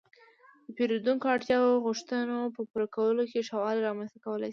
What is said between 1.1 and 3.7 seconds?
اړتیاو او غوښتنو پوره کولو کې ښه